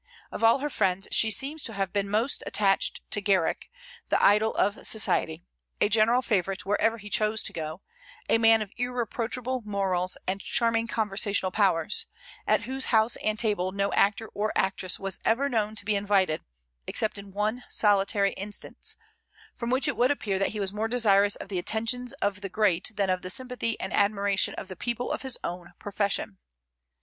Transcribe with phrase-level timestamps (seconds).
[0.31, 3.69] Of all her friends, she seems to have been most attached to Garrick,
[4.09, 5.43] the idol of society,
[5.79, 7.81] a general favorite wherever he chose to go,
[8.27, 12.07] a man of irreproachable morals and charming conversational powers;
[12.47, 16.41] at whose house and table no actor or actress was ever known to be invited,
[16.87, 18.95] except in one solitary instance;
[19.55, 22.49] from which it would appear that he was more desirous of the attentions of the
[22.49, 26.39] great than of the sympathy and admiration of the people of his own profession.